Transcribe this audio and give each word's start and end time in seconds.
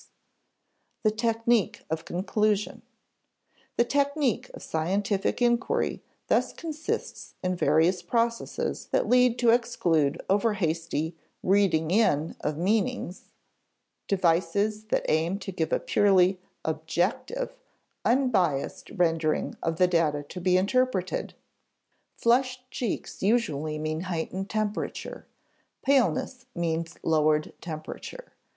[Sidenote: 0.01 1.03
The 1.03 1.11
technique 1.11 1.85
of 1.91 2.05
conclusion] 2.05 2.81
The 3.77 3.83
technique 3.85 4.49
of 4.55 4.63
scientific 4.63 5.43
inquiry 5.43 6.01
thus 6.25 6.53
consists 6.53 7.35
in 7.43 7.55
various 7.55 8.01
processes 8.01 8.87
that 8.91 9.07
tend 9.11 9.37
to 9.37 9.51
exclude 9.51 10.19
over 10.27 10.55
hasty 10.55 11.15
"reading 11.43 11.91
in" 11.91 12.35
of 12.41 12.57
meanings; 12.57 13.25
devices 14.07 14.85
that 14.85 15.05
aim 15.07 15.37
to 15.37 15.51
give 15.51 15.71
a 15.71 15.79
purely 15.79 16.41
"objective" 16.65 17.53
unbiased 18.03 18.89
rendering 18.95 19.55
of 19.61 19.77
the 19.77 19.85
data 19.87 20.23
to 20.23 20.41
be 20.41 20.57
interpreted. 20.57 21.35
Flushed 22.17 22.63
cheeks 22.71 23.21
usually 23.21 23.77
mean 23.77 23.99
heightened 24.01 24.49
temperature; 24.49 25.27
paleness 25.83 26.47
means 26.55 26.97
lowered 27.03 27.53
temperature. 27.61 28.33